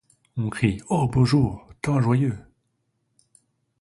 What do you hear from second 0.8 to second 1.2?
O